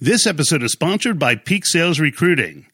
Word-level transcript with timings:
This 0.00 0.26
episode 0.26 0.62
is 0.62 0.72
sponsored 0.72 1.18
by 1.18 1.36
Peak 1.36 1.64
Sales 1.64 1.98
Recruiting. 1.98 2.66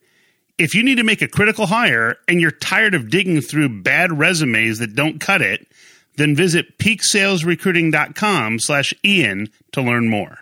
If 0.59 0.75
you 0.75 0.83
need 0.83 0.97
to 0.97 1.05
make 1.05 1.23
a 1.23 1.29
critical 1.29 1.67
hire 1.67 2.17
and 2.27 2.41
you're 2.41 2.51
tired 2.51 2.97
of 2.97 3.11
digging 3.11 3.41
through 3.41 3.83
bad 3.83 4.19
resumes 4.19 4.81
that 4.81 4.97
don't 4.97 5.21
cut 5.21 5.41
it, 5.41 5.69
then 6.17 6.35
visit 6.35 6.79
peaksalesrecruiting.com 6.79 8.59
slash 8.59 8.93
Ian 9.05 9.51
to 9.71 9.81
learn 9.81 10.09
more. 10.09 10.39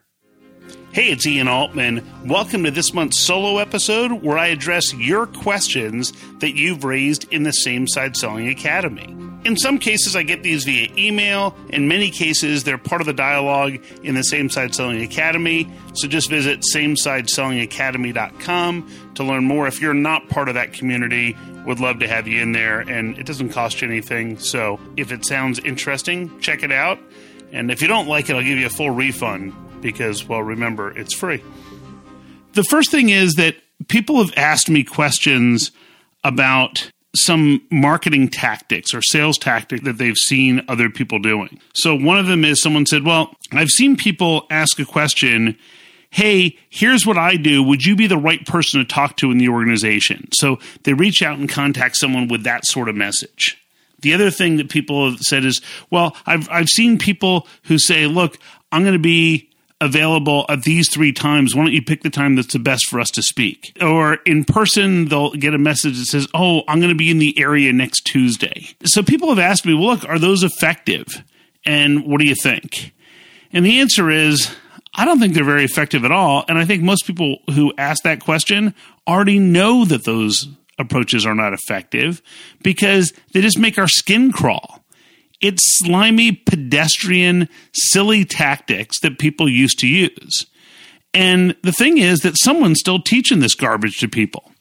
Hey, 0.92 1.10
it's 1.10 1.26
Ian 1.26 1.48
Altman. 1.48 2.02
Welcome 2.24 2.64
to 2.64 2.70
this 2.70 2.94
month's 2.94 3.20
solo 3.20 3.58
episode 3.58 4.22
where 4.22 4.38
I 4.38 4.46
address 4.46 4.94
your 4.94 5.26
questions 5.26 6.14
that 6.38 6.56
you've 6.56 6.84
raised 6.84 7.30
in 7.30 7.42
the 7.42 7.52
Same 7.52 7.86
Side 7.88 8.16
Selling 8.16 8.48
Academy. 8.48 9.14
In 9.44 9.56
some 9.56 9.78
cases, 9.78 10.14
I 10.14 10.22
get 10.22 10.42
these 10.42 10.64
via 10.64 10.92
email. 10.98 11.56
In 11.70 11.88
many 11.88 12.10
cases, 12.10 12.64
they're 12.64 12.76
part 12.76 13.00
of 13.00 13.06
the 13.06 13.14
dialogue 13.14 13.78
in 14.02 14.14
the 14.14 14.22
Same 14.22 14.50
Side 14.50 14.74
Selling 14.74 15.00
Academy. 15.00 15.66
So 15.94 16.08
just 16.08 16.28
visit 16.28 16.62
samesideselling.academy.com 16.74 19.14
to 19.14 19.24
learn 19.24 19.44
more. 19.44 19.66
If 19.66 19.80
you're 19.80 19.94
not 19.94 20.28
part 20.28 20.48
of 20.48 20.54
that 20.54 20.74
community, 20.74 21.34
would 21.64 21.80
love 21.80 22.00
to 22.00 22.08
have 22.08 22.28
you 22.28 22.42
in 22.42 22.52
there, 22.52 22.80
and 22.80 23.18
it 23.18 23.24
doesn't 23.24 23.48
cost 23.50 23.80
you 23.80 23.88
anything. 23.88 24.36
So 24.38 24.78
if 24.96 25.12
it 25.12 25.24
sounds 25.24 25.58
interesting, 25.60 26.38
check 26.40 26.62
it 26.62 26.72
out. 26.72 26.98
And 27.52 27.70
if 27.70 27.80
you 27.82 27.88
don't 27.88 28.08
like 28.08 28.28
it, 28.28 28.36
I'll 28.36 28.42
give 28.42 28.58
you 28.58 28.66
a 28.66 28.70
full 28.70 28.90
refund 28.90 29.54
because, 29.80 30.28
well, 30.28 30.42
remember, 30.42 30.94
it's 30.96 31.14
free. 31.14 31.42
The 32.52 32.64
first 32.64 32.90
thing 32.90 33.08
is 33.08 33.34
that 33.34 33.56
people 33.88 34.18
have 34.18 34.34
asked 34.36 34.68
me 34.68 34.84
questions 34.84 35.70
about 36.22 36.90
some 37.14 37.62
marketing 37.70 38.28
tactics 38.28 38.94
or 38.94 39.02
sales 39.02 39.36
tactic 39.36 39.82
that 39.82 39.98
they've 39.98 40.16
seen 40.16 40.62
other 40.68 40.88
people 40.88 41.18
doing. 41.18 41.60
So 41.74 41.94
one 41.94 42.18
of 42.18 42.26
them 42.26 42.44
is 42.44 42.62
someone 42.62 42.86
said, 42.86 43.04
Well, 43.04 43.34
I've 43.52 43.68
seen 43.68 43.96
people 43.96 44.46
ask 44.50 44.78
a 44.78 44.84
question. 44.84 45.56
Hey, 46.12 46.58
here's 46.70 47.06
what 47.06 47.16
I 47.16 47.36
do. 47.36 47.62
Would 47.62 47.84
you 47.84 47.94
be 47.94 48.08
the 48.08 48.18
right 48.18 48.44
person 48.44 48.80
to 48.80 48.86
talk 48.86 49.16
to 49.18 49.30
in 49.30 49.38
the 49.38 49.48
organization? 49.48 50.28
So 50.32 50.58
they 50.82 50.92
reach 50.92 51.22
out 51.22 51.38
and 51.38 51.48
contact 51.48 51.96
someone 51.96 52.26
with 52.26 52.42
that 52.44 52.66
sort 52.66 52.88
of 52.88 52.96
message. 52.96 53.56
The 54.00 54.14
other 54.14 54.30
thing 54.30 54.56
that 54.56 54.70
people 54.70 55.08
have 55.08 55.20
said 55.20 55.44
is, 55.44 55.60
well, 55.90 56.16
I've, 56.26 56.48
I've 56.50 56.68
seen 56.68 56.98
people 56.98 57.46
who 57.64 57.78
say, 57.78 58.06
look, 58.06 58.38
I'm 58.72 58.82
going 58.82 58.94
to 58.94 58.98
be 58.98 59.49
available 59.80 60.44
at 60.48 60.62
these 60.62 60.92
three 60.92 61.12
times. 61.12 61.54
Why 61.54 61.64
don't 61.64 61.72
you 61.72 61.82
pick 61.82 62.02
the 62.02 62.10
time 62.10 62.36
that's 62.36 62.52
the 62.52 62.58
best 62.58 62.86
for 62.88 63.00
us 63.00 63.10
to 63.12 63.22
speak? 63.22 63.76
Or 63.80 64.14
in 64.26 64.44
person, 64.44 65.06
they'll 65.06 65.32
get 65.32 65.54
a 65.54 65.58
message 65.58 65.98
that 65.98 66.06
says, 66.06 66.28
Oh, 66.34 66.62
I'm 66.68 66.80
going 66.80 66.90
to 66.90 66.98
be 66.98 67.10
in 67.10 67.18
the 67.18 67.38
area 67.38 67.72
next 67.72 68.02
Tuesday. 68.02 68.68
So 68.84 69.02
people 69.02 69.28
have 69.30 69.38
asked 69.38 69.64
me, 69.64 69.74
well, 69.74 69.88
look, 69.88 70.08
are 70.08 70.18
those 70.18 70.42
effective? 70.42 71.06
And 71.64 72.04
what 72.06 72.20
do 72.20 72.26
you 72.26 72.34
think? 72.34 72.92
And 73.52 73.64
the 73.64 73.80
answer 73.80 74.10
is, 74.10 74.54
I 74.94 75.04
don't 75.04 75.18
think 75.18 75.34
they're 75.34 75.44
very 75.44 75.64
effective 75.64 76.04
at 76.04 76.12
all. 76.12 76.44
And 76.48 76.58
I 76.58 76.64
think 76.64 76.82
most 76.82 77.06
people 77.06 77.38
who 77.54 77.72
ask 77.78 78.02
that 78.02 78.20
question 78.20 78.74
already 79.06 79.38
know 79.38 79.84
that 79.84 80.04
those 80.04 80.48
approaches 80.78 81.26
are 81.26 81.34
not 81.34 81.52
effective 81.52 82.22
because 82.62 83.12
they 83.32 83.40
just 83.40 83.58
make 83.58 83.78
our 83.78 83.88
skin 83.88 84.32
crawl. 84.32 84.79
It's 85.40 85.78
slimy, 85.78 86.32
pedestrian, 86.32 87.48
silly 87.72 88.24
tactics 88.24 89.00
that 89.00 89.18
people 89.18 89.48
used 89.48 89.78
to 89.80 89.88
use. 89.88 90.46
And 91.14 91.56
the 91.62 91.72
thing 91.72 91.98
is 91.98 92.20
that 92.20 92.38
someone's 92.38 92.80
still 92.80 93.00
teaching 93.00 93.40
this 93.40 93.54
garbage 93.54 93.98
to 93.98 94.08
people. 94.08 94.52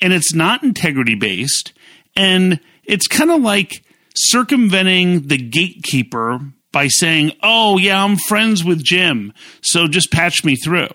And 0.00 0.12
it's 0.12 0.32
not 0.34 0.62
integrity 0.62 1.14
based. 1.14 1.72
And 2.16 2.60
it's 2.84 3.06
kind 3.06 3.30
of 3.30 3.40
like 3.40 3.84
circumventing 4.14 5.26
the 5.28 5.38
gatekeeper 5.38 6.40
by 6.72 6.88
saying, 6.88 7.32
oh, 7.42 7.78
yeah, 7.78 8.02
I'm 8.02 8.16
friends 8.16 8.64
with 8.64 8.82
Jim, 8.82 9.32
so 9.60 9.86
just 9.86 10.10
patch 10.10 10.44
me 10.44 10.56
through. 10.56 10.88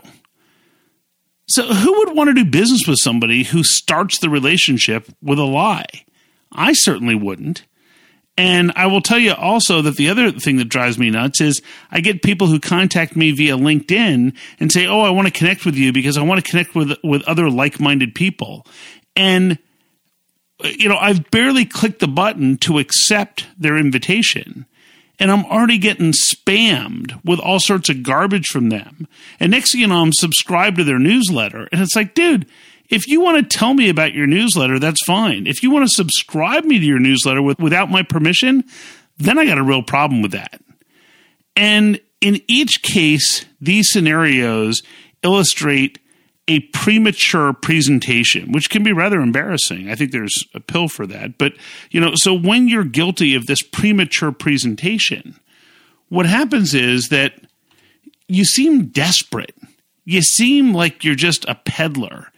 So, 1.49 1.63
who 1.63 1.99
would 1.99 2.15
want 2.15 2.29
to 2.29 2.33
do 2.33 2.49
business 2.49 2.81
with 2.87 2.97
somebody 3.01 3.43
who 3.43 3.63
starts 3.63 4.19
the 4.19 4.29
relationship 4.29 5.07
with 5.21 5.39
a 5.39 5.45
lie? 5.45 5.85
I 6.51 6.73
certainly 6.73 7.15
wouldn't. 7.15 7.63
And 8.37 8.71
I 8.75 8.85
will 8.85 9.01
tell 9.01 9.17
you 9.17 9.33
also 9.33 9.81
that 9.81 9.95
the 9.95 10.09
other 10.09 10.31
thing 10.31 10.57
that 10.57 10.69
drives 10.69 10.99
me 10.99 11.09
nuts 11.09 11.41
is 11.41 11.61
I 11.89 12.01
get 12.01 12.21
people 12.21 12.45
who 12.45 12.59
contact 12.59 13.15
me 13.15 13.31
via 13.31 13.57
LinkedIn 13.57 14.37
and 14.59 14.71
say, 14.71 14.85
"Oh, 14.85 15.01
I 15.01 15.09
want 15.09 15.27
to 15.27 15.33
connect 15.33 15.65
with 15.65 15.75
you 15.75 15.91
because 15.91 16.17
I 16.17 16.21
want 16.21 16.43
to 16.43 16.49
connect 16.49 16.75
with 16.75 16.93
with 17.03 17.23
other 17.23 17.49
like-minded 17.49 18.13
people." 18.13 18.67
And 19.15 19.57
you 20.63 20.87
know, 20.87 20.97
I've 20.97 21.29
barely 21.31 21.65
clicked 21.65 21.99
the 21.99 22.07
button 22.07 22.57
to 22.57 22.79
accept 22.79 23.47
their 23.57 23.77
invitation. 23.77 24.65
And 25.19 25.31
I'm 25.31 25.45
already 25.45 25.79
getting 25.79 26.13
spammed 26.13 27.19
with 27.23 27.39
all 27.39 27.59
sorts 27.59 27.89
of 27.89 28.03
garbage 28.03 28.47
from 28.51 28.69
them. 28.69 29.07
And 29.39 29.51
next 29.51 29.71
thing 29.71 29.81
you 29.81 29.87
know, 29.87 30.01
I'm 30.01 30.13
subscribed 30.13 30.77
to 30.77 30.83
their 30.83 30.99
newsletter. 30.99 31.67
And 31.71 31.81
it's 31.81 31.95
like, 31.95 32.13
dude, 32.13 32.45
if 32.89 33.07
you 33.07 33.21
want 33.21 33.37
to 33.49 33.57
tell 33.57 33.73
me 33.73 33.89
about 33.89 34.13
your 34.13 34.27
newsletter, 34.27 34.79
that's 34.79 35.03
fine. 35.05 35.47
If 35.47 35.61
you 35.61 35.71
want 35.71 35.85
to 35.87 35.93
subscribe 35.93 36.63
me 36.63 36.79
to 36.79 36.85
your 36.85 36.99
newsletter 36.99 37.41
with, 37.41 37.59
without 37.59 37.89
my 37.89 38.03
permission, 38.03 38.63
then 39.17 39.37
I 39.37 39.45
got 39.45 39.57
a 39.57 39.63
real 39.63 39.83
problem 39.83 40.21
with 40.21 40.31
that. 40.31 40.61
And 41.55 41.99
in 42.21 42.41
each 42.47 42.81
case, 42.83 43.45
these 43.59 43.91
scenarios 43.91 44.81
illustrate 45.23 45.99
a 46.47 46.61
premature 46.71 47.51
presentation, 47.51 48.53
which 48.53 48.69
can 48.69 48.83
be 48.83 48.93
rather 48.93 49.19
embarrassing. 49.19 49.89
I 49.89 49.95
think 49.95 50.11
there's 50.11 50.45
a 50.53 50.61
pill 50.61 50.87
for 50.87 51.05
that. 51.07 51.37
But, 51.37 51.53
you 51.91 51.99
know, 51.99 52.13
so 52.15 52.33
when 52.33 52.69
you're 52.69 52.85
guilty 52.85 53.35
of 53.35 53.47
this 53.47 53.61
premature 53.61 54.31
presentation, 54.31 55.37
what 56.07 56.25
happens 56.25 56.73
is 56.73 57.09
that 57.09 57.33
you 58.29 58.45
seem 58.45 58.87
desperate. 58.87 59.55
You 60.05 60.21
seem 60.21 60.73
like 60.73 61.03
you're 61.03 61.15
just 61.15 61.43
a 61.49 61.55
peddler 61.55 62.31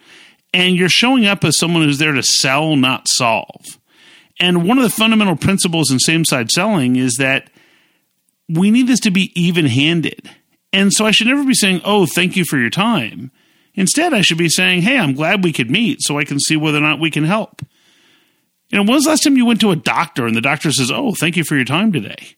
and 0.53 0.75
you're 0.75 0.89
showing 0.89 1.25
up 1.25 1.43
as 1.43 1.57
someone 1.57 1.83
who's 1.83 1.97
there 1.97 2.13
to 2.13 2.23
sell, 2.23 2.75
not 2.75 3.07
solve. 3.07 3.79
And 4.39 4.67
one 4.67 4.77
of 4.77 4.83
the 4.83 4.89
fundamental 4.89 5.35
principles 5.35 5.91
in 5.91 5.99
same 5.99 6.25
side 6.25 6.49
selling 6.49 6.95
is 6.95 7.15
that 7.15 7.49
we 8.47 8.71
need 8.71 8.87
this 8.87 9.01
to 9.01 9.11
be 9.11 9.31
even 9.39 9.65
handed. 9.65 10.29
And 10.71 10.93
so 10.93 11.05
I 11.05 11.11
should 11.11 11.27
never 11.27 11.43
be 11.43 11.53
saying, 11.53 11.81
oh, 11.83 12.05
thank 12.05 12.35
you 12.35 12.45
for 12.45 12.57
your 12.57 12.69
time. 12.69 13.31
Instead, 13.75 14.13
I 14.13 14.21
should 14.21 14.37
be 14.37 14.49
saying, 14.49 14.81
hey, 14.81 14.97
I'm 14.97 15.13
glad 15.13 15.43
we 15.43 15.53
could 15.53 15.69
meet 15.69 16.01
so 16.01 16.17
I 16.17 16.25
can 16.25 16.39
see 16.39 16.57
whether 16.57 16.77
or 16.77 16.81
not 16.81 16.99
we 16.99 17.11
can 17.11 17.23
help. 17.23 17.61
You 18.69 18.77
know, 18.77 18.83
when's 18.83 19.03
the 19.03 19.09
last 19.09 19.23
time 19.23 19.37
you 19.37 19.45
went 19.45 19.61
to 19.61 19.71
a 19.71 19.75
doctor 19.75 20.25
and 20.25 20.35
the 20.35 20.41
doctor 20.41 20.71
says, 20.71 20.91
oh, 20.91 21.13
thank 21.13 21.37
you 21.37 21.43
for 21.43 21.55
your 21.55 21.65
time 21.65 21.91
today? 21.91 22.35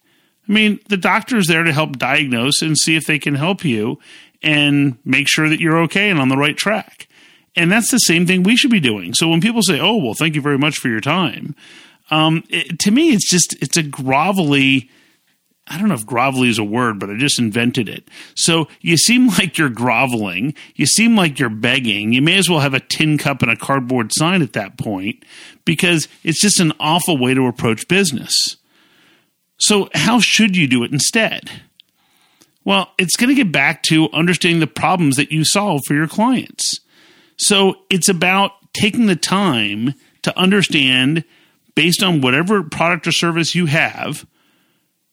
I 0.48 0.52
mean, 0.52 0.80
the 0.90 0.98
doctor 0.98 1.38
is 1.38 1.48
there 1.48 1.64
to 1.64 1.74
help 1.74 1.98
diagnose 1.98 2.62
and 2.62 2.78
see 2.78 2.96
if 2.96 3.06
they 3.06 3.20
can 3.20 3.36
help 3.36 3.64
you 3.64 4.00
and 4.42 4.98
make 5.06 5.28
sure 5.28 5.50
that 5.50 5.60
you're 5.60 5.82
okay 5.84 6.10
and 6.10 6.20
on 6.20 6.30
the 6.30 6.38
right 6.38 6.58
track. 6.58 7.08
And 7.56 7.72
that's 7.72 7.92
the 7.92 7.98
same 7.98 8.26
thing 8.26 8.44
we 8.44 8.56
should 8.56 8.72
be 8.72 8.80
doing. 8.80 9.14
So 9.14 9.28
when 9.28 9.42
people 9.42 9.62
say, 9.62 9.80
"Oh, 9.80 9.98
well, 9.98 10.14
thank 10.14 10.36
you 10.36 10.42
very 10.42 10.58
much 10.58 10.78
for 10.78 10.88
your 10.88 11.02
time," 11.02 11.56
um, 12.10 12.44
it, 12.50 12.80
to 12.80 12.92
me, 12.92 13.14
it's 13.14 13.30
just 13.30 13.56
it's 13.62 13.78
a 13.78 13.84
grovelly. 13.84 14.90
I 15.68 15.78
don't 15.78 15.88
know 15.88 15.96
if 15.96 16.06
grovelly 16.06 16.50
is 16.50 16.58
a 16.58 16.64
word, 16.64 17.00
but 17.00 17.10
I 17.10 17.16
just 17.16 17.40
invented 17.40 17.88
it. 17.88 18.08
So 18.36 18.68
you 18.82 18.98
seem 18.98 19.28
like 19.28 19.58
you're 19.58 19.70
groveling. 19.70 20.54
You 20.76 20.86
seem 20.86 21.16
like 21.16 21.40
you're 21.40 21.50
begging. 21.50 22.12
You 22.12 22.22
may 22.22 22.38
as 22.38 22.50
well 22.50 22.60
have 22.60 22.74
a 22.74 22.80
tin 22.80 23.18
cup 23.18 23.42
and 23.42 23.52
a 23.52 23.56
cardboard 23.56 24.12
sign 24.14 24.42
at 24.42 24.54
that 24.54 24.78
point 24.78 25.24
because 25.64 26.08
it's 26.24 26.42
just 26.42 26.60
an 26.60 26.74
awful 26.80 27.18
way 27.18 27.34
to 27.34 27.48
approach 27.48 27.88
business. 27.88 28.58
So, 29.60 29.90
how 29.94 30.20
should 30.20 30.58
you 30.58 30.68
do 30.68 30.84
it 30.84 30.92
instead? 30.92 31.50
Well, 32.64 32.92
it's 32.98 33.16
going 33.16 33.30
to 33.30 33.36
get 33.36 33.52
back 33.52 33.84
to 33.84 34.10
understanding 34.12 34.60
the 34.60 34.68
problems 34.68 35.16
that 35.16 35.32
you 35.32 35.46
solve 35.46 35.82
for 35.88 35.94
your 35.94 36.08
clients. 36.08 36.80
So 37.42 37.76
it's 37.90 38.08
about 38.08 38.52
taking 38.74 39.08
the 39.08 39.16
time 39.16 39.96
to 40.22 40.38
understand, 40.38 41.24
based 41.74 42.04
on 42.04 42.22
whatever 42.22 42.62
product 42.62 43.08
or 43.08 43.12
service 43.12 43.56
you 43.56 43.66
have, 43.66 44.28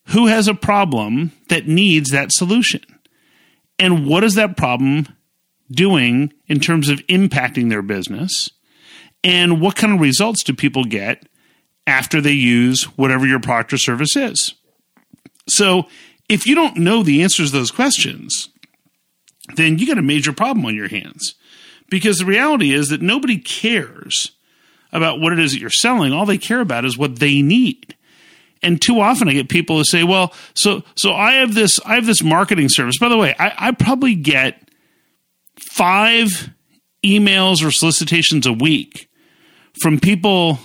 who 0.08 0.26
has 0.26 0.46
a 0.46 0.54
problem 0.54 1.32
that 1.48 1.66
needs 1.66 2.10
that 2.10 2.32
solution. 2.32 2.82
And 3.78 4.06
what 4.06 4.24
is 4.24 4.34
that 4.34 4.58
problem 4.58 5.08
doing 5.70 6.32
in 6.46 6.60
terms 6.60 6.90
of 6.90 6.98
impacting 7.06 7.70
their 7.70 7.82
business? 7.82 8.50
And 9.24 9.60
what 9.60 9.76
kind 9.76 9.94
of 9.94 10.00
results 10.00 10.42
do 10.44 10.52
people 10.52 10.84
get 10.84 11.26
after 11.86 12.20
they 12.20 12.32
use 12.32 12.84
whatever 12.96 13.26
your 13.26 13.40
product 13.40 13.72
or 13.72 13.78
service 13.78 14.16
is? 14.16 14.54
So, 15.48 15.88
if 16.28 16.46
you 16.46 16.54
don't 16.54 16.76
know 16.76 17.02
the 17.02 17.22
answers 17.22 17.52
to 17.52 17.56
those 17.56 17.70
questions, 17.70 18.50
then 19.54 19.78
you 19.78 19.86
got 19.86 19.96
a 19.96 20.02
major 20.02 20.34
problem 20.34 20.66
on 20.66 20.74
your 20.74 20.88
hands. 20.88 21.34
Because 21.90 22.18
the 22.18 22.26
reality 22.26 22.72
is 22.72 22.88
that 22.88 23.00
nobody 23.00 23.38
cares 23.38 24.32
about 24.92 25.20
what 25.20 25.32
it 25.32 25.38
is 25.38 25.52
that 25.52 25.60
you're 25.60 25.70
selling. 25.70 26.12
All 26.12 26.26
they 26.26 26.38
care 26.38 26.60
about 26.60 26.84
is 26.84 26.98
what 26.98 27.18
they 27.18 27.42
need. 27.42 27.96
And 28.62 28.80
too 28.80 29.00
often 29.00 29.28
I 29.28 29.32
get 29.32 29.48
people 29.48 29.76
who 29.76 29.84
say, 29.84 30.04
well, 30.04 30.32
so 30.54 30.82
so 30.96 31.12
I 31.12 31.34
have 31.34 31.54
this 31.54 31.78
I 31.84 31.94
have 31.94 32.06
this 32.06 32.22
marketing 32.22 32.68
service. 32.68 32.98
By 32.98 33.08
the 33.08 33.16
way, 33.16 33.34
I, 33.38 33.68
I 33.68 33.72
probably 33.72 34.14
get 34.14 34.68
five 35.72 36.50
emails 37.04 37.64
or 37.64 37.70
solicitations 37.70 38.46
a 38.46 38.52
week 38.52 39.08
from 39.80 40.00
people 40.00 40.58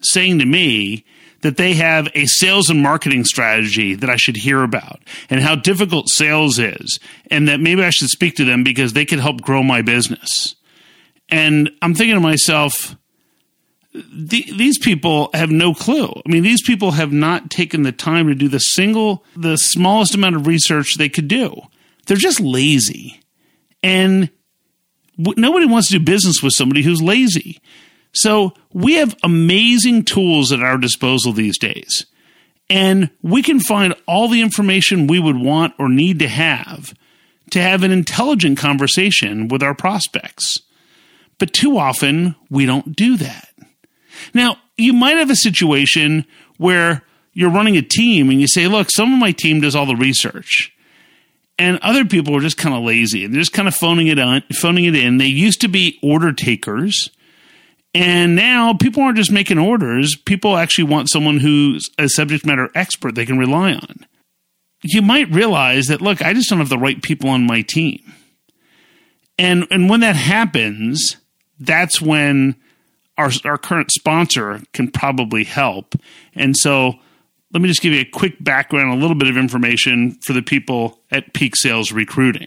saying 0.00 0.38
to 0.40 0.44
me 0.44 1.04
that 1.40 1.56
they 1.56 1.74
have 1.74 2.08
a 2.14 2.26
sales 2.26 2.68
and 2.68 2.82
marketing 2.82 3.24
strategy 3.24 3.94
that 3.94 4.10
I 4.10 4.16
should 4.16 4.36
hear 4.36 4.62
about 4.62 5.00
and 5.30 5.40
how 5.40 5.54
difficult 5.54 6.08
sales 6.08 6.58
is, 6.58 6.98
and 7.30 7.48
that 7.48 7.60
maybe 7.60 7.82
I 7.82 7.90
should 7.90 8.08
speak 8.08 8.34
to 8.36 8.44
them 8.44 8.64
because 8.64 8.92
they 8.92 9.04
could 9.04 9.20
help 9.20 9.40
grow 9.40 9.62
my 9.62 9.82
business. 9.82 10.56
And 11.28 11.70
I'm 11.82 11.94
thinking 11.94 12.14
to 12.14 12.20
myself, 12.20 12.96
the, 13.92 14.44
these 14.56 14.78
people 14.78 15.30
have 15.34 15.50
no 15.50 15.74
clue. 15.74 16.08
I 16.08 16.30
mean, 16.30 16.42
these 16.42 16.62
people 16.62 16.92
have 16.92 17.12
not 17.12 17.50
taken 17.50 17.82
the 17.82 17.92
time 17.92 18.28
to 18.28 18.34
do 18.34 18.48
the 18.48 18.58
single, 18.58 19.24
the 19.36 19.56
smallest 19.56 20.14
amount 20.14 20.36
of 20.36 20.46
research 20.46 20.96
they 20.96 21.08
could 21.08 21.28
do. 21.28 21.60
They're 22.06 22.16
just 22.16 22.40
lazy. 22.40 23.20
And 23.82 24.30
w- 25.16 25.40
nobody 25.40 25.66
wants 25.66 25.88
to 25.88 25.98
do 25.98 26.04
business 26.04 26.42
with 26.42 26.52
somebody 26.54 26.82
who's 26.82 27.02
lazy. 27.02 27.60
So 28.12 28.54
we 28.72 28.94
have 28.94 29.16
amazing 29.22 30.04
tools 30.04 30.52
at 30.52 30.62
our 30.62 30.78
disposal 30.78 31.32
these 31.32 31.58
days. 31.58 32.06
And 32.70 33.10
we 33.22 33.42
can 33.42 33.60
find 33.60 33.94
all 34.06 34.28
the 34.28 34.42
information 34.42 35.06
we 35.06 35.18
would 35.18 35.38
want 35.38 35.74
or 35.78 35.88
need 35.88 36.18
to 36.18 36.28
have 36.28 36.94
to 37.50 37.62
have 37.62 37.82
an 37.82 37.90
intelligent 37.90 38.58
conversation 38.58 39.48
with 39.48 39.62
our 39.62 39.74
prospects. 39.74 40.60
But 41.38 41.52
too 41.52 41.78
often, 41.78 42.34
we 42.50 42.66
don't 42.66 42.96
do 42.96 43.16
that. 43.16 43.48
Now, 44.34 44.56
you 44.76 44.92
might 44.92 45.16
have 45.16 45.30
a 45.30 45.36
situation 45.36 46.26
where 46.56 47.02
you're 47.32 47.50
running 47.50 47.76
a 47.76 47.82
team 47.82 48.30
and 48.30 48.40
you 48.40 48.48
say, 48.48 48.66
look, 48.66 48.90
some 48.90 49.12
of 49.12 49.18
my 49.18 49.32
team 49.32 49.60
does 49.60 49.76
all 49.76 49.86
the 49.86 49.96
research. 49.96 50.72
And 51.58 51.78
other 51.82 52.04
people 52.04 52.36
are 52.36 52.40
just 52.40 52.56
kind 52.56 52.74
of 52.74 52.82
lazy 52.82 53.24
and 53.24 53.34
they're 53.34 53.40
just 53.40 53.52
kind 53.52 53.68
of 53.68 53.74
phoning 53.74 54.06
it 54.06 54.18
on, 54.18 54.42
phoning 54.52 54.84
it 54.84 54.94
in. 54.94 55.18
They 55.18 55.26
used 55.26 55.60
to 55.62 55.68
be 55.68 55.98
order 56.02 56.32
takers. 56.32 57.10
And 57.94 58.36
now 58.36 58.74
people 58.74 59.02
aren't 59.02 59.16
just 59.16 59.32
making 59.32 59.58
orders. 59.58 60.14
People 60.14 60.56
actually 60.56 60.84
want 60.84 61.10
someone 61.10 61.38
who's 61.38 61.88
a 61.98 62.08
subject 62.08 62.46
matter 62.46 62.70
expert 62.74 63.14
they 63.14 63.26
can 63.26 63.38
rely 63.38 63.72
on. 63.72 64.06
You 64.82 65.02
might 65.02 65.28
realize 65.30 65.86
that, 65.86 66.00
look, 66.00 66.22
I 66.22 66.32
just 66.32 66.48
don't 66.48 66.60
have 66.60 66.68
the 66.68 66.78
right 66.78 67.02
people 67.02 67.30
on 67.30 67.46
my 67.46 67.62
team. 67.62 68.00
And, 69.36 69.66
and 69.70 69.88
when 69.88 70.00
that 70.00 70.16
happens, 70.16 71.16
that's 71.58 72.00
when 72.00 72.56
our, 73.16 73.30
our 73.44 73.58
current 73.58 73.90
sponsor 73.90 74.62
can 74.72 74.90
probably 74.90 75.44
help. 75.44 75.94
And 76.34 76.56
so 76.56 76.94
let 77.52 77.62
me 77.62 77.68
just 77.68 77.82
give 77.82 77.92
you 77.92 78.00
a 78.00 78.04
quick 78.04 78.42
background, 78.42 78.92
a 78.92 79.00
little 79.00 79.16
bit 79.16 79.28
of 79.28 79.36
information 79.36 80.18
for 80.22 80.32
the 80.32 80.42
people 80.42 81.00
at 81.10 81.34
Peak 81.34 81.56
Sales 81.56 81.92
Recruiting. 81.92 82.46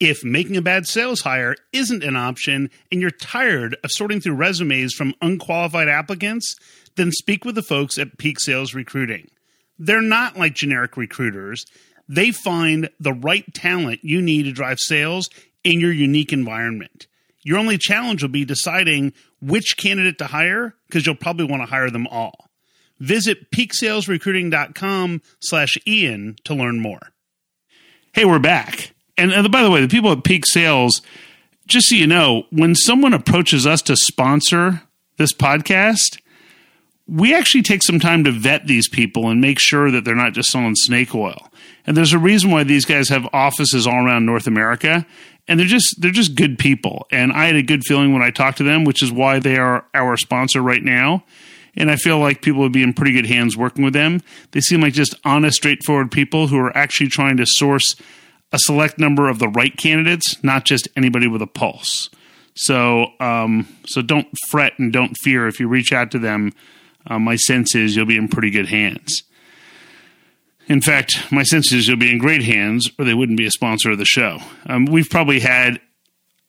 If 0.00 0.24
making 0.24 0.56
a 0.56 0.62
bad 0.62 0.86
sales 0.86 1.20
hire 1.20 1.56
isn't 1.72 2.02
an 2.02 2.16
option 2.16 2.70
and 2.90 3.00
you're 3.00 3.10
tired 3.10 3.76
of 3.84 3.90
sorting 3.90 4.20
through 4.20 4.34
resumes 4.34 4.94
from 4.94 5.14
unqualified 5.20 5.88
applicants, 5.88 6.54
then 6.96 7.12
speak 7.12 7.44
with 7.44 7.54
the 7.54 7.62
folks 7.62 7.98
at 7.98 8.18
Peak 8.18 8.40
Sales 8.40 8.74
Recruiting. 8.74 9.28
They're 9.78 10.02
not 10.02 10.36
like 10.36 10.54
generic 10.54 10.96
recruiters. 10.96 11.64
They 12.08 12.32
find 12.32 12.88
the 12.98 13.12
right 13.12 13.44
talent 13.54 14.00
you 14.02 14.20
need 14.20 14.44
to 14.44 14.52
drive 14.52 14.78
sales 14.80 15.28
in 15.62 15.80
your 15.80 15.92
unique 15.92 16.32
environment. 16.32 17.06
Your 17.42 17.58
only 17.58 17.78
challenge 17.78 18.22
will 18.22 18.30
be 18.30 18.44
deciding 18.44 19.12
which 19.40 19.76
candidate 19.76 20.18
to 20.18 20.26
hire 20.26 20.74
because 20.86 21.06
you'll 21.06 21.14
probably 21.14 21.46
want 21.46 21.62
to 21.62 21.66
hire 21.66 21.90
them 21.90 22.06
all. 22.06 22.50
Visit 22.98 23.50
peaksalesrecruiting.com 23.50 25.22
slash 25.40 25.78
Ian 25.86 26.36
to 26.44 26.54
learn 26.54 26.80
more. 26.80 27.00
Hey, 28.12 28.26
we're 28.26 28.38
back. 28.38 28.92
And, 29.16 29.32
and 29.32 29.50
by 29.50 29.62
the 29.62 29.70
way, 29.70 29.80
the 29.80 29.88
people 29.88 30.12
at 30.12 30.24
Peak 30.24 30.44
Sales, 30.46 31.00
just 31.66 31.88
so 31.88 31.94
you 31.94 32.06
know, 32.06 32.44
when 32.50 32.74
someone 32.74 33.14
approaches 33.14 33.66
us 33.66 33.80
to 33.82 33.96
sponsor 33.96 34.82
this 35.16 35.32
podcast, 35.32 36.20
we 37.06 37.34
actually 37.34 37.62
take 37.62 37.82
some 37.82 38.00
time 38.00 38.24
to 38.24 38.32
vet 38.32 38.66
these 38.66 38.88
people 38.88 39.28
and 39.28 39.40
make 39.40 39.58
sure 39.58 39.90
that 39.90 40.04
they're 40.04 40.14
not 40.14 40.32
just 40.32 40.50
selling 40.50 40.74
snake 40.74 41.14
oil. 41.14 41.49
And 41.90 41.96
there's 41.96 42.12
a 42.12 42.20
reason 42.20 42.52
why 42.52 42.62
these 42.62 42.84
guys 42.84 43.08
have 43.08 43.28
offices 43.32 43.84
all 43.84 44.06
around 44.06 44.24
North 44.24 44.46
America 44.46 45.04
and 45.48 45.58
they're 45.58 45.66
just 45.66 46.00
they're 46.00 46.12
just 46.12 46.36
good 46.36 46.56
people. 46.56 47.08
And 47.10 47.32
I 47.32 47.46
had 47.46 47.56
a 47.56 47.64
good 47.64 47.82
feeling 47.82 48.12
when 48.12 48.22
I 48.22 48.30
talked 48.30 48.58
to 48.58 48.62
them, 48.62 48.84
which 48.84 49.02
is 49.02 49.10
why 49.10 49.40
they 49.40 49.56
are 49.56 49.84
our 49.92 50.16
sponsor 50.16 50.62
right 50.62 50.84
now. 50.84 51.24
And 51.74 51.90
I 51.90 51.96
feel 51.96 52.20
like 52.20 52.42
people 52.42 52.60
would 52.60 52.70
be 52.70 52.84
in 52.84 52.94
pretty 52.94 53.10
good 53.10 53.26
hands 53.26 53.56
working 53.56 53.82
with 53.82 53.92
them. 53.92 54.22
They 54.52 54.60
seem 54.60 54.82
like 54.82 54.92
just 54.92 55.16
honest, 55.24 55.56
straightforward 55.56 56.12
people 56.12 56.46
who 56.46 56.60
are 56.60 56.76
actually 56.76 57.08
trying 57.08 57.38
to 57.38 57.44
source 57.44 57.96
a 58.52 58.58
select 58.60 59.00
number 59.00 59.28
of 59.28 59.40
the 59.40 59.48
right 59.48 59.76
candidates, 59.76 60.36
not 60.44 60.64
just 60.64 60.86
anybody 60.94 61.26
with 61.26 61.42
a 61.42 61.48
pulse. 61.48 62.08
So, 62.54 63.06
um, 63.18 63.66
so 63.84 64.00
don't 64.00 64.28
fret 64.50 64.78
and 64.78 64.92
don't 64.92 65.16
fear 65.24 65.48
if 65.48 65.58
you 65.58 65.66
reach 65.66 65.92
out 65.92 66.12
to 66.12 66.20
them. 66.20 66.52
Uh, 67.04 67.18
my 67.18 67.34
sense 67.34 67.74
is 67.74 67.96
you'll 67.96 68.06
be 68.06 68.16
in 68.16 68.28
pretty 68.28 68.50
good 68.50 68.68
hands. 68.68 69.24
In 70.70 70.80
fact, 70.80 71.32
my 71.32 71.42
sense 71.42 71.72
is 71.72 71.88
you'll 71.88 71.96
be 71.96 72.12
in 72.12 72.18
great 72.18 72.44
hands, 72.44 72.88
or 72.96 73.04
they 73.04 73.12
wouldn't 73.12 73.36
be 73.36 73.44
a 73.44 73.50
sponsor 73.50 73.90
of 73.90 73.98
the 73.98 74.04
show. 74.04 74.38
Um, 74.66 74.84
we've 74.84 75.10
probably 75.10 75.40
had 75.40 75.80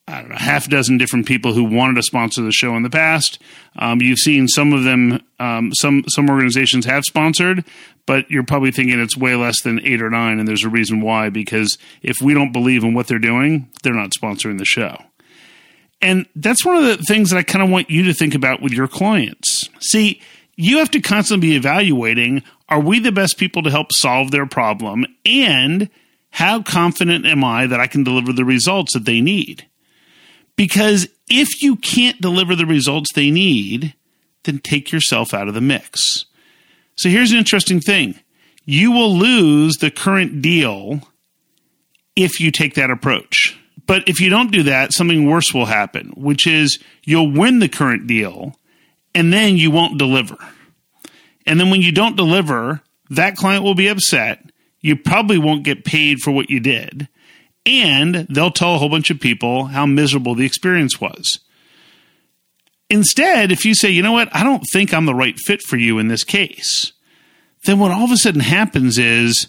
I 0.06 0.20
don't 0.20 0.30
know, 0.30 0.36
half 0.36 0.66
a 0.66 0.70
dozen 0.70 0.96
different 0.96 1.26
people 1.26 1.54
who 1.54 1.64
wanted 1.64 1.96
to 1.96 2.04
sponsor 2.04 2.42
the 2.42 2.52
show 2.52 2.76
in 2.76 2.84
the 2.84 2.90
past. 2.90 3.40
Um, 3.76 4.00
you've 4.00 4.18
seen 4.18 4.46
some 4.46 4.72
of 4.72 4.84
them, 4.84 5.20
um, 5.40 5.72
some 5.74 6.04
some 6.06 6.30
organizations 6.30 6.84
have 6.86 7.02
sponsored, 7.02 7.64
but 8.06 8.30
you're 8.30 8.44
probably 8.44 8.70
thinking 8.70 9.00
it's 9.00 9.16
way 9.16 9.34
less 9.34 9.60
than 9.62 9.84
eight 9.84 10.00
or 10.00 10.08
nine, 10.08 10.38
and 10.38 10.46
there's 10.46 10.64
a 10.64 10.68
reason 10.68 11.00
why. 11.00 11.28
Because 11.28 11.76
if 12.00 12.22
we 12.22 12.32
don't 12.32 12.52
believe 12.52 12.84
in 12.84 12.94
what 12.94 13.08
they're 13.08 13.18
doing, 13.18 13.70
they're 13.82 13.92
not 13.92 14.10
sponsoring 14.10 14.58
the 14.58 14.64
show. 14.64 15.02
And 16.00 16.26
that's 16.36 16.64
one 16.64 16.76
of 16.76 16.84
the 16.84 16.96
things 16.98 17.30
that 17.30 17.38
I 17.38 17.42
kind 17.42 17.64
of 17.64 17.70
want 17.70 17.90
you 17.90 18.04
to 18.04 18.14
think 18.14 18.36
about 18.36 18.62
with 18.62 18.72
your 18.72 18.88
clients. 18.88 19.68
See, 19.80 20.20
you 20.56 20.78
have 20.78 20.90
to 20.92 21.00
constantly 21.00 21.48
be 21.48 21.56
evaluating 21.56 22.42
are 22.72 22.80
we 22.80 22.98
the 22.98 23.12
best 23.12 23.36
people 23.36 23.62
to 23.62 23.70
help 23.70 23.92
solve 23.92 24.30
their 24.30 24.46
problem? 24.46 25.04
And 25.26 25.90
how 26.30 26.62
confident 26.62 27.26
am 27.26 27.44
I 27.44 27.66
that 27.66 27.80
I 27.80 27.86
can 27.86 28.02
deliver 28.02 28.32
the 28.32 28.46
results 28.46 28.94
that 28.94 29.04
they 29.04 29.20
need? 29.20 29.66
Because 30.56 31.06
if 31.28 31.60
you 31.60 31.76
can't 31.76 32.18
deliver 32.18 32.56
the 32.56 32.64
results 32.64 33.12
they 33.12 33.30
need, 33.30 33.92
then 34.44 34.58
take 34.58 34.90
yourself 34.90 35.34
out 35.34 35.48
of 35.48 35.54
the 35.54 35.60
mix. 35.60 36.24
So 36.96 37.10
here's 37.10 37.30
an 37.30 37.36
interesting 37.36 37.78
thing 37.78 38.18
you 38.64 38.90
will 38.90 39.14
lose 39.14 39.76
the 39.76 39.90
current 39.90 40.40
deal 40.40 41.00
if 42.16 42.40
you 42.40 42.50
take 42.50 42.74
that 42.76 42.90
approach. 42.90 43.58
But 43.86 44.08
if 44.08 44.18
you 44.18 44.30
don't 44.30 44.50
do 44.50 44.62
that, 44.62 44.94
something 44.94 45.28
worse 45.28 45.52
will 45.52 45.66
happen, 45.66 46.14
which 46.16 46.46
is 46.46 46.78
you'll 47.04 47.32
win 47.32 47.58
the 47.58 47.68
current 47.68 48.06
deal 48.06 48.56
and 49.14 49.30
then 49.30 49.58
you 49.58 49.70
won't 49.70 49.98
deliver. 49.98 50.38
And 51.46 51.58
then 51.58 51.70
when 51.70 51.82
you 51.82 51.92
don't 51.92 52.16
deliver, 52.16 52.80
that 53.10 53.36
client 53.36 53.64
will 53.64 53.74
be 53.74 53.88
upset. 53.88 54.50
You 54.80 54.96
probably 54.96 55.38
won't 55.38 55.64
get 55.64 55.84
paid 55.84 56.18
for 56.18 56.30
what 56.30 56.50
you 56.50 56.60
did. 56.60 57.08
And 57.64 58.26
they'll 58.28 58.50
tell 58.50 58.74
a 58.74 58.78
whole 58.78 58.88
bunch 58.88 59.10
of 59.10 59.20
people 59.20 59.66
how 59.66 59.86
miserable 59.86 60.34
the 60.34 60.46
experience 60.46 61.00
was. 61.00 61.40
Instead, 62.90 63.52
if 63.52 63.64
you 63.64 63.74
say, 63.74 63.88
you 63.90 64.02
know 64.02 64.12
what, 64.12 64.34
I 64.34 64.42
don't 64.42 64.64
think 64.72 64.92
I'm 64.92 65.06
the 65.06 65.14
right 65.14 65.38
fit 65.38 65.62
for 65.62 65.76
you 65.76 65.98
in 65.98 66.08
this 66.08 66.24
case, 66.24 66.92
then 67.64 67.78
what 67.78 67.92
all 67.92 68.04
of 68.04 68.10
a 68.10 68.16
sudden 68.16 68.40
happens 68.40 68.98
is 68.98 69.46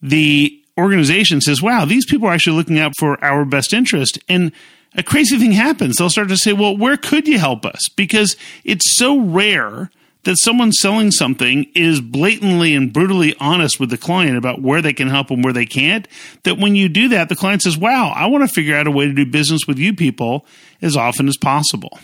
the 0.00 0.58
organization 0.78 1.40
says, 1.40 1.62
wow, 1.62 1.84
these 1.84 2.06
people 2.06 2.26
are 2.26 2.32
actually 2.32 2.56
looking 2.56 2.78
out 2.78 2.94
for 2.98 3.22
our 3.22 3.44
best 3.44 3.72
interest. 3.72 4.18
And 4.28 4.52
a 4.94 5.02
crazy 5.02 5.38
thing 5.38 5.52
happens. 5.52 5.96
They'll 5.96 6.10
start 6.10 6.28
to 6.28 6.36
say, 6.36 6.52
well, 6.52 6.76
where 6.76 6.96
could 6.96 7.28
you 7.28 7.38
help 7.38 7.64
us? 7.64 7.88
Because 7.88 8.36
it's 8.64 8.92
so 8.92 9.20
rare 9.20 9.90
that 10.24 10.36
someone 10.38 10.72
selling 10.72 11.10
something 11.10 11.66
is 11.74 12.00
blatantly 12.00 12.74
and 12.74 12.92
brutally 12.92 13.34
honest 13.40 13.80
with 13.80 13.90
the 13.90 13.98
client 13.98 14.36
about 14.36 14.62
where 14.62 14.80
they 14.80 14.92
can 14.92 15.08
help 15.08 15.30
and 15.30 15.42
where 15.42 15.52
they 15.52 15.66
can't, 15.66 16.06
that 16.44 16.58
when 16.58 16.76
you 16.76 16.88
do 16.88 17.08
that, 17.08 17.28
the 17.28 17.36
client 17.36 17.62
says, 17.62 17.76
wow, 17.76 18.12
I 18.14 18.26
want 18.26 18.48
to 18.48 18.54
figure 18.54 18.76
out 18.76 18.86
a 18.86 18.90
way 18.90 19.06
to 19.06 19.12
do 19.12 19.26
business 19.26 19.62
with 19.66 19.78
you 19.78 19.94
people 19.94 20.46
as 20.80 20.96
often 20.96 21.28
as 21.28 21.36
possible. 21.36 21.98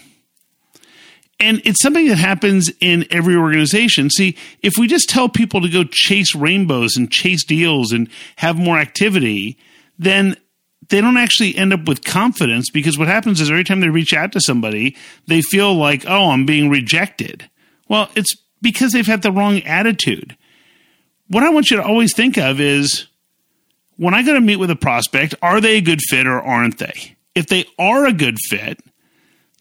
And 1.40 1.62
it's 1.64 1.80
something 1.80 2.08
that 2.08 2.18
happens 2.18 2.70
in 2.80 3.06
every 3.12 3.36
organization. 3.36 4.10
See, 4.10 4.36
if 4.60 4.74
we 4.76 4.88
just 4.88 5.08
tell 5.08 5.28
people 5.28 5.60
to 5.60 5.68
go 5.68 5.84
chase 5.84 6.34
rainbows 6.34 6.96
and 6.96 7.10
chase 7.10 7.44
deals 7.44 7.92
and 7.92 8.08
have 8.36 8.56
more 8.56 8.78
activity, 8.78 9.56
then 9.98 10.36
they 10.88 11.00
don't 11.00 11.16
actually 11.16 11.56
end 11.56 11.72
up 11.72 11.86
with 11.86 12.04
confidence 12.04 12.70
because 12.70 12.98
what 12.98 13.06
happens 13.06 13.40
is 13.40 13.50
every 13.50 13.62
time 13.62 13.80
they 13.80 13.88
reach 13.88 14.14
out 14.14 14.32
to 14.32 14.40
somebody, 14.40 14.96
they 15.28 15.40
feel 15.40 15.74
like, 15.74 16.04
oh, 16.06 16.30
I'm 16.30 16.44
being 16.44 16.70
rejected. 16.70 17.48
Well, 17.88 18.10
it's 18.14 18.36
because 18.60 18.92
they've 18.92 19.06
had 19.06 19.22
the 19.22 19.32
wrong 19.32 19.62
attitude. 19.62 20.36
What 21.28 21.42
I 21.42 21.50
want 21.50 21.70
you 21.70 21.76
to 21.76 21.82
always 21.82 22.14
think 22.14 22.38
of 22.38 22.60
is 22.60 23.06
when 23.96 24.14
I 24.14 24.22
go 24.22 24.34
to 24.34 24.40
meet 24.40 24.56
with 24.56 24.70
a 24.70 24.76
prospect, 24.76 25.34
are 25.42 25.60
they 25.60 25.76
a 25.76 25.82
good 25.82 26.00
fit 26.00 26.26
or 26.26 26.40
aren't 26.40 26.78
they? 26.78 27.16
If 27.34 27.46
they 27.46 27.66
are 27.78 28.06
a 28.06 28.12
good 28.12 28.38
fit, 28.48 28.80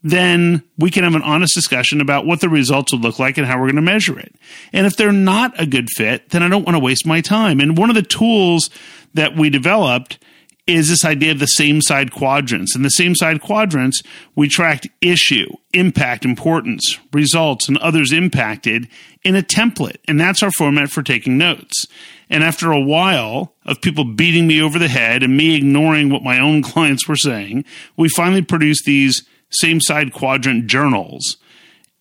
then 0.03 0.63
we 0.77 0.91
can 0.91 1.03
have 1.03 1.15
an 1.15 1.23
honest 1.23 1.53
discussion 1.55 2.01
about 2.01 2.25
what 2.25 2.39
the 2.39 2.49
results 2.49 2.93
would 2.93 3.01
look 3.01 3.19
like 3.19 3.37
and 3.37 3.47
how 3.47 3.55
we're 3.55 3.65
going 3.65 3.75
to 3.75 3.81
measure 3.81 4.17
it. 4.17 4.33
And 4.71 4.85
if 4.85 4.95
they're 4.95 5.11
not 5.11 5.59
a 5.59 5.65
good 5.65 5.89
fit, 5.89 6.29
then 6.29 6.43
I 6.43 6.49
don't 6.49 6.65
want 6.65 6.75
to 6.75 6.83
waste 6.83 7.05
my 7.05 7.21
time. 7.21 7.59
And 7.59 7.77
one 7.77 7.89
of 7.89 7.95
the 7.95 8.03
tools 8.03 8.69
that 9.13 9.35
we 9.35 9.49
developed 9.49 10.19
is 10.67 10.89
this 10.89 11.05
idea 11.05 11.31
of 11.31 11.39
the 11.39 11.45
same 11.45 11.81
side 11.81 12.11
quadrants. 12.11 12.75
In 12.75 12.81
the 12.81 12.89
same 12.89 13.15
side 13.15 13.41
quadrants, 13.41 14.03
we 14.35 14.49
tracked 14.49 14.87
issue, 15.01 15.47
impact, 15.73 16.25
importance, 16.25 16.99
results, 17.13 17.69
and 17.69 17.77
others 17.77 18.11
impacted 18.11 18.89
in 19.23 19.35
a 19.35 19.41
template. 19.41 19.97
And 20.07 20.19
that's 20.19 20.43
our 20.43 20.51
format 20.51 20.89
for 20.89 21.01
taking 21.01 21.37
notes. 21.37 21.87
And 22.29 22.43
after 22.43 22.71
a 22.71 22.81
while 22.81 23.53
of 23.65 23.81
people 23.81 24.03
beating 24.03 24.45
me 24.45 24.61
over 24.61 24.77
the 24.77 24.89
head 24.89 25.23
and 25.23 25.37
me 25.37 25.55
ignoring 25.55 26.09
what 26.09 26.23
my 26.23 26.37
own 26.39 26.61
clients 26.63 27.07
were 27.07 27.15
saying, 27.15 27.63
we 27.95 28.09
finally 28.09 28.41
produced 28.41 28.83
these 28.85 29.23
same 29.49 29.79
side 29.79 30.13
quadrant 30.13 30.67
journals. 30.67 31.37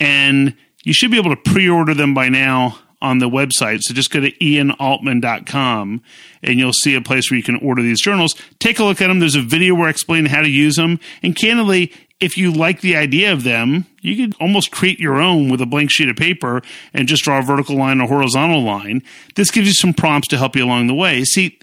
And 0.01 0.57
you 0.83 0.93
should 0.93 1.13
be 1.13 1.19
able 1.19 1.35
to 1.35 1.51
pre 1.51 1.69
order 1.69 1.95
them 1.95 2.15
by 2.15 2.29
now 2.29 2.79
on 3.01 3.19
the 3.19 3.29
website. 3.29 3.81
So 3.83 3.95
just 3.95 4.11
go 4.11 4.21
to 4.21 4.31
ianaltman.com 4.33 6.03
and 6.43 6.59
you'll 6.59 6.73
see 6.73 6.95
a 6.95 7.01
place 7.01 7.31
where 7.31 7.37
you 7.37 7.45
can 7.45 7.57
order 7.57 7.83
these 7.83 8.01
journals. 8.01 8.35
Take 8.59 8.79
a 8.79 8.85
look 8.85 9.01
at 9.01 9.09
them. 9.09 9.21
There's 9.21 9.35
a 9.35 9.43
video 9.43 9.75
where 9.75 9.89
I 9.89 9.91
explain 9.91 10.27
how 10.27 10.43
to 10.43 10.49
use 10.49 10.77
them. 10.77 10.99
And 11.23 11.37
candidly, 11.37 11.93
if 12.19 12.39
you 12.39 12.51
like 12.51 12.81
the 12.81 12.97
idea 12.97 13.33
of 13.33 13.45
them, 13.45 13.87
you 14.01 14.17
could 14.17 14.37
almost 14.41 14.71
create 14.71 14.99
your 14.99 15.17
own 15.17 15.51
with 15.51 15.61
a 15.61 15.67
blank 15.67 15.91
sheet 15.91 16.09
of 16.09 16.17
paper 16.17 16.63
and 16.95 17.09
just 17.09 17.25
draw 17.25 17.39
a 17.39 17.43
vertical 17.43 17.77
line 17.77 18.01
or 18.01 18.09
horizontal 18.09 18.63
line. 18.63 19.03
This 19.35 19.51
gives 19.51 19.69
you 19.69 19.75
some 19.75 19.93
prompts 19.93 20.29
to 20.29 20.39
help 20.39 20.57
you 20.57 20.65
along 20.65 20.87
the 20.87 20.95
way. 20.95 21.25
See, 21.25 21.59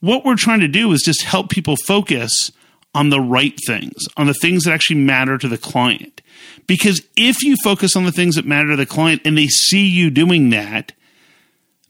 what 0.00 0.24
we're 0.24 0.36
trying 0.36 0.60
to 0.60 0.68
do 0.68 0.92
is 0.92 1.02
just 1.02 1.22
help 1.22 1.50
people 1.50 1.76
focus 1.76 2.52
on 2.96 3.10
the 3.10 3.20
right 3.20 3.58
things, 3.66 4.06
on 4.16 4.26
the 4.26 4.34
things 4.34 4.64
that 4.64 4.72
actually 4.72 4.96
matter 4.96 5.36
to 5.36 5.48
the 5.48 5.58
client. 5.58 6.22
Because 6.66 7.02
if 7.14 7.42
you 7.42 7.54
focus 7.62 7.94
on 7.94 8.04
the 8.04 8.12
things 8.12 8.36
that 8.36 8.46
matter 8.46 8.70
to 8.70 8.76
the 8.76 8.86
client 8.86 9.20
and 9.24 9.36
they 9.36 9.48
see 9.48 9.86
you 9.86 10.10
doing 10.10 10.48
that, 10.50 10.92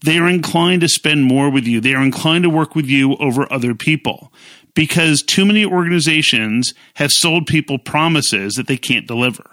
they 0.05 0.19
are 0.19 0.29
inclined 0.29 0.81
to 0.81 0.89
spend 0.89 1.25
more 1.25 1.49
with 1.49 1.65
you. 1.65 1.81
They 1.81 1.95
are 1.95 2.03
inclined 2.03 2.43
to 2.43 2.51
work 2.51 2.75
with 2.75 2.87
you 2.87 3.17
over 3.17 3.51
other 3.53 3.73
people 3.75 4.33
because 4.75 5.23
too 5.23 5.47
many 5.47 5.65
organizations 5.65 6.75
have 6.95 7.11
sold 7.13 7.47
people 7.47 7.79
promises 7.79 8.55
that 8.55 8.67
they 8.67 8.77
can't 8.77 9.07
deliver. 9.07 9.49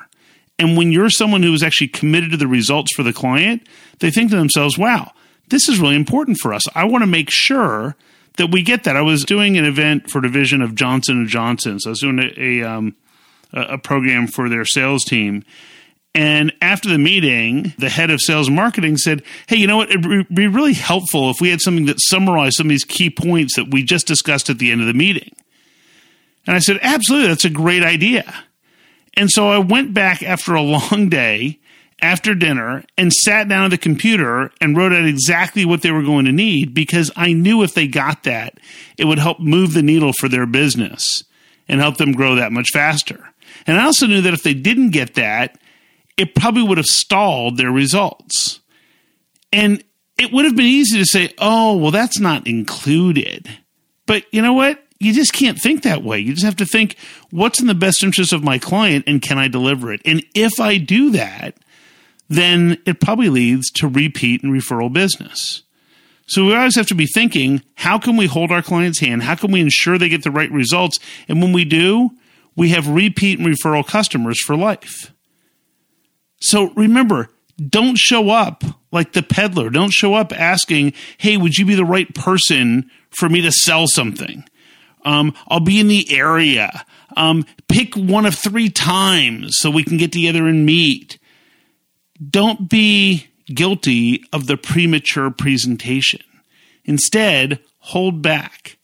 And 0.57 0.75
when 0.75 0.91
you're 0.91 1.10
someone 1.12 1.43
who 1.43 1.53
is 1.53 1.63
actually 1.63 1.89
committed 1.89 2.31
to 2.31 2.38
the 2.38 2.48
results 2.48 2.95
for 2.95 3.03
the 3.03 3.13
client, 3.13 3.67
they 4.00 4.10
think 4.10 4.31
to 4.31 4.38
themselves, 4.38 4.77
wow, 4.77 5.12
this 5.50 5.69
is 5.69 5.79
really 5.79 5.95
important 5.95 6.38
for 6.38 6.51
us. 6.51 6.63
I 6.75 6.86
want 6.86 7.03
to 7.03 7.07
make 7.07 7.29
sure 7.29 7.95
that 8.38 8.52
we 8.52 8.63
get 8.63 8.84
that. 8.84 8.96
I 8.96 9.02
was 9.02 9.24
doing 9.24 9.58
an 9.58 9.66
event 9.66 10.10
for 10.10 10.22
division 10.22 10.62
of 10.62 10.75
Johnson 10.75 11.20
and 11.20 11.28
Johnson. 11.28 11.80
So 11.80 11.90
I 11.90 11.92
was 11.92 12.00
doing 12.00 12.20
a, 12.20 12.62
a 12.62 12.70
um, 12.70 12.96
a 13.54 13.78
program 13.78 14.28
for 14.28 14.50
their 14.50 14.66
sales 14.66 15.04
team. 15.04 15.44
And 16.16 16.54
after 16.62 16.90
the 16.90 16.98
meeting, 16.98 17.74
the 17.78 17.90
head 17.90 18.12
of 18.12 18.22
sales 18.22 18.50
marketing 18.50 18.98
said, 18.98 19.24
Hey, 19.48 19.58
you 19.58 19.68
know 19.68 19.78
what? 19.78 19.90
It'd 19.90 20.28
be 20.30 20.48
really 20.48 20.74
helpful 20.74 21.32
if 21.32 21.42
we 21.42 21.50
had 21.50 21.62
something 21.62 21.86
that 21.86 22.00
summarized 22.00 22.56
some 22.56 22.68
of 22.68 22.70
these 22.70 22.84
key 22.84 23.10
points 23.10 23.56
that 23.56 23.72
we 23.72 23.84
just 23.84 24.06
discussed 24.06 24.50
at 24.50 24.60
the 24.60 24.72
end 24.72 24.82
of 24.82 24.88
the 24.88 24.94
meeting. 24.94 25.32
And 26.46 26.56
I 26.56 26.60
said, 26.60 26.80
Absolutely, 26.82 27.30
that's 27.30 27.46
a 27.46 27.50
great 27.50 27.84
idea. 27.84 28.32
And 29.16 29.30
so 29.30 29.50
I 29.50 29.60
went 29.60 29.94
back 29.94 30.22
after 30.24 30.54
a 30.54 30.62
long 30.92 31.10
day, 31.10 31.60
after 32.03 32.36
dinner, 32.36 32.83
and 32.98 33.13
sat 33.13 33.48
down 33.48 33.63
at 33.63 33.72
the 33.72 33.77
computer 33.77 34.51
and 34.60 34.75
wrote 34.75 34.91
out 34.91 35.05
exactly 35.05 35.63
what 35.63 35.81
they 35.81 35.91
were 35.91 36.03
going 36.03 36.25
to 36.25 36.33
need 36.33 36.74
because 36.74 37.10
I 37.15 37.31
knew 37.31 37.63
if 37.63 37.74
they 37.74 37.88
got 37.88 38.24
that, 38.24 38.60
it 38.98 39.05
would 39.05 39.19
help 39.19 39.39
move 39.39 39.74
the 39.74 39.81
needle 39.81 40.12
for 40.12 40.27
their 40.27 40.45
business 40.45 41.24
and 41.67 41.79
help 41.79 41.95
them 41.95 42.12
grow 42.12 42.36
that 42.36 42.51
much 42.51 42.67
faster. 42.74 43.29
And 43.65 43.79
I 43.79 43.86
also 43.86 44.05
knew 44.05 44.19
that 44.22 44.33
if 44.33 44.43
they 44.43 44.53
didn't 44.53 44.89
get 44.89 45.15
that, 45.15 45.57
it 46.17 46.36
probably 46.36 46.63
would 46.63 46.77
have 46.77 46.86
stalled 46.86 47.55
their 47.55 47.72
results. 47.72 48.60
And 49.53 49.81
it 50.17 50.33
would 50.33 50.43
have 50.43 50.57
been 50.57 50.65
easy 50.65 51.00
to 51.00 51.05
say, 51.05 51.33
oh, 51.38 51.77
well, 51.77 51.91
that's 51.91 52.19
not 52.19 52.45
included. 52.45 53.50
But 54.05 54.25
you 54.33 54.41
know 54.41 54.53
what? 54.53 54.83
You 55.00 55.13
just 55.13 55.31
can't 55.31 55.57
think 55.57 55.83
that 55.83 56.03
way. 56.03 56.19
You 56.19 56.33
just 56.33 56.45
have 56.45 56.57
to 56.57 56.65
think, 56.65 56.98
what's 57.29 57.62
in 57.62 57.67
the 57.67 57.74
best 57.74 58.03
interest 58.03 58.33
of 58.33 58.43
my 58.43 58.57
client 58.57 59.05
and 59.07 59.22
can 59.22 59.38
I 59.38 59.48
deliver 59.48 59.93
it? 59.93 60.01
And 60.03 60.24
if 60.36 60.60
I 60.60 60.77
do 60.77 61.12
that, 61.12 61.55
then 62.34 62.78
it 62.86 63.00
probably 63.00 63.30
leads 63.30 63.70
to 63.72 63.88
repeat 63.88 64.44
and 64.44 64.54
referral 64.54 64.92
business. 64.92 65.63
So 66.25 66.46
we 66.46 66.56
always 66.56 66.75
have 66.75 66.88
to 66.88 66.96
be 66.96 67.06
thinking, 67.06 67.62
how 67.75 68.00
can 68.00 68.16
we 68.16 68.28
hold 68.28 68.52
our 68.52 68.62
client's 68.62 69.00
hand? 69.00 69.24
How 69.24 69.36
can 69.36 69.52
we 69.52 69.60
ensure 69.60 69.98
they 69.98 70.10
get 70.10 70.24
the 70.24 70.32
right 70.32 70.52
results? 70.52 70.98
And 71.28 71.42
when 71.42 71.52
we 71.52 71.66
do, 71.66 72.12
we 72.56 72.70
have 72.70 72.88
repeat 72.88 73.40
and 73.40 73.48
referral 73.48 73.86
customers 73.86 74.42
for 74.42 74.56
life. 74.56 75.13
So 76.40 76.72
remember, 76.75 77.30
don't 77.70 77.98
show 77.98 78.30
up 78.30 78.63
like 78.92 79.13
the 79.13 79.24
peddler. 79.24 79.70
Don't 79.70 79.92
show 79.92 80.13
up 80.13 80.32
asking, 80.32 80.94
hey, 81.18 81.38
would 81.38 81.56
you 81.56 81.66
be 81.66 81.75
the 81.75 81.86
right 81.86 82.13
person 82.16 82.90
for 83.10 83.28
me 83.30 83.42
to 83.42 83.52
sell 83.52 83.86
something? 83.88 84.46
Um, 85.06 85.34
I'll 85.48 85.60
be 85.60 85.80
in 85.80 85.88
the 85.88 86.18
area. 86.18 86.86
Um, 87.18 87.46
pick 87.68 87.96
one 87.96 88.25
of 88.25 88.36
three 88.36 88.70
times 88.70 89.58
so 89.58 89.70
we 89.70 89.84
can 89.84 89.98
get 89.98 90.12
together 90.12 90.48
and 90.48 90.66
meet. 90.66 91.20
Don't 92.30 92.70
be 92.70 93.27
guilty 93.53 94.24
of 94.32 94.48
the 94.48 94.58
premature 94.58 95.32
presentation. 95.32 96.22
Instead, 96.86 97.60
hold 97.80 98.22
back. 98.22 98.77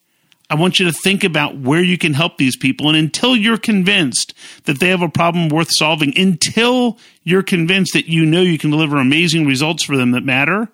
I 0.49 0.55
want 0.55 0.79
you 0.79 0.87
to 0.87 0.91
think 0.91 1.23
about 1.23 1.57
where 1.57 1.83
you 1.83 1.97
can 1.97 2.15
help 2.15 2.37
these 2.37 2.57
people. 2.57 2.87
And 2.87 2.97
until 2.97 3.35
you're 3.35 3.57
convinced 3.57 4.33
that 4.63 4.79
they 4.79 4.89
have 4.89 5.03
a 5.03 5.09
problem 5.09 5.49
worth 5.49 5.69
solving, 5.71 6.17
until 6.17 6.97
you're 7.23 7.43
convinced 7.43 7.93
that 7.93 8.07
you 8.07 8.25
know 8.25 8.41
you 8.41 8.57
can 8.57 8.71
deliver 8.71 8.97
amazing 8.97 9.45
results 9.45 9.83
for 9.83 9.95
them 9.95 10.11
that 10.11 10.25
matter, 10.25 10.69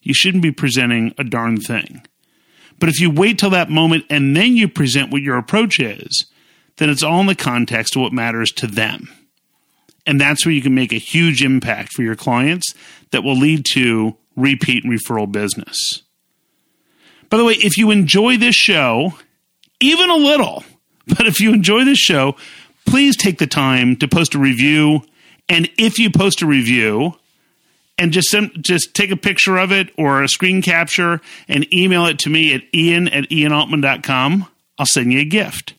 you 0.00 0.14
shouldn't 0.14 0.44
be 0.44 0.52
presenting 0.52 1.12
a 1.18 1.24
darn 1.24 1.60
thing. 1.60 2.06
But 2.78 2.88
if 2.88 3.00
you 3.00 3.10
wait 3.10 3.38
till 3.38 3.50
that 3.50 3.70
moment 3.70 4.04
and 4.08 4.36
then 4.36 4.56
you 4.56 4.68
present 4.68 5.10
what 5.10 5.22
your 5.22 5.38
approach 5.38 5.80
is, 5.80 6.26
then 6.76 6.88
it's 6.88 7.02
all 7.02 7.20
in 7.20 7.26
the 7.26 7.34
context 7.34 7.96
of 7.96 8.02
what 8.02 8.12
matters 8.12 8.52
to 8.52 8.68
them. 8.68 9.08
And 10.06 10.20
that's 10.20 10.46
where 10.46 10.52
you 10.52 10.62
can 10.62 10.74
make 10.74 10.92
a 10.92 10.98
huge 10.98 11.42
impact 11.42 11.92
for 11.92 12.02
your 12.02 12.14
clients 12.14 12.74
that 13.10 13.24
will 13.24 13.36
lead 13.36 13.64
to 13.72 14.16
repeat 14.36 14.84
and 14.84 14.92
referral 14.92 15.30
business. 15.30 16.02
By 17.28 17.38
the 17.38 17.44
way, 17.44 17.54
if 17.54 17.76
you 17.76 17.90
enjoy 17.90 18.36
this 18.36 18.54
show, 18.54 19.14
even 19.80 20.10
a 20.10 20.16
little, 20.16 20.64
but 21.06 21.26
if 21.26 21.40
you 21.40 21.52
enjoy 21.52 21.84
this 21.84 21.98
show, 21.98 22.36
please 22.86 23.16
take 23.16 23.38
the 23.38 23.46
time 23.46 23.96
to 23.96 24.08
post 24.08 24.34
a 24.34 24.38
review. 24.38 25.02
And 25.48 25.68
if 25.76 25.98
you 25.98 26.10
post 26.10 26.42
a 26.42 26.46
review, 26.46 27.14
and 27.98 28.12
just 28.12 28.34
just 28.60 28.94
take 28.94 29.10
a 29.10 29.16
picture 29.16 29.56
of 29.56 29.72
it 29.72 29.88
or 29.96 30.22
a 30.22 30.28
screen 30.28 30.62
capture 30.62 31.20
and 31.48 31.72
email 31.72 32.06
it 32.06 32.18
to 32.20 32.30
me 32.30 32.54
at 32.54 32.62
ian 32.74 33.08
at 33.08 33.24
ianaltman.com. 33.30 34.46
I'll 34.78 34.86
send 34.86 35.12
you 35.12 35.20
a 35.20 35.24
gift. 35.24 35.74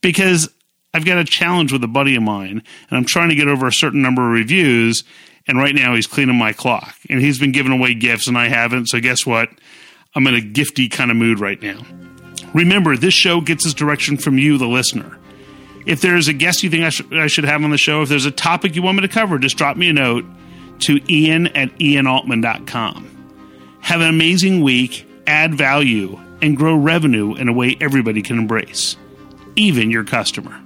Because 0.00 0.48
I've 0.94 1.04
got 1.04 1.18
a 1.18 1.24
challenge 1.24 1.72
with 1.72 1.82
a 1.84 1.88
buddy 1.88 2.16
of 2.16 2.22
mine, 2.22 2.62
and 2.90 2.98
I'm 2.98 3.06
trying 3.06 3.30
to 3.30 3.34
get 3.34 3.48
over 3.48 3.66
a 3.66 3.72
certain 3.72 4.02
number 4.02 4.26
of 4.26 4.32
reviews. 4.32 5.04
And 5.46 5.58
right 5.58 5.74
now, 5.74 5.94
he's 5.94 6.06
cleaning 6.06 6.36
my 6.36 6.52
clock, 6.52 6.94
and 7.10 7.20
he's 7.20 7.38
been 7.38 7.50
giving 7.50 7.72
away 7.72 7.94
gifts, 7.94 8.28
and 8.28 8.38
I 8.38 8.48
haven't. 8.48 8.86
So 8.86 9.00
guess 9.00 9.26
what? 9.26 9.48
I'm 10.14 10.26
in 10.26 10.34
a 10.34 10.40
gifty 10.40 10.90
kind 10.90 11.10
of 11.10 11.16
mood 11.16 11.40
right 11.40 11.60
now. 11.60 11.80
Remember, 12.54 12.96
this 12.96 13.14
show 13.14 13.40
gets 13.40 13.64
its 13.64 13.74
direction 13.74 14.18
from 14.18 14.38
you, 14.38 14.58
the 14.58 14.68
listener. 14.68 15.18
If 15.86 16.00
there's 16.00 16.28
a 16.28 16.32
guest 16.32 16.62
you 16.62 16.70
think 16.70 16.84
I, 16.84 16.90
sh- 16.90 17.12
I 17.12 17.26
should 17.26 17.44
have 17.44 17.64
on 17.64 17.70
the 17.70 17.78
show, 17.78 18.02
if 18.02 18.08
there's 18.08 18.26
a 18.26 18.30
topic 18.30 18.76
you 18.76 18.82
want 18.82 18.98
me 18.98 19.02
to 19.02 19.08
cover, 19.08 19.38
just 19.38 19.56
drop 19.56 19.76
me 19.76 19.88
a 19.88 19.92
note 19.92 20.24
to 20.80 21.00
ian 21.10 21.48
at 21.48 21.70
ianaltman.com. 21.78 23.08
Have 23.80 24.00
an 24.00 24.08
amazing 24.08 24.62
week, 24.62 25.08
add 25.26 25.54
value, 25.54 26.20
and 26.40 26.56
grow 26.56 26.76
revenue 26.76 27.34
in 27.34 27.48
a 27.48 27.52
way 27.52 27.76
everybody 27.80 28.22
can 28.22 28.38
embrace, 28.38 28.96
even 29.56 29.90
your 29.90 30.04
customer. 30.04 30.61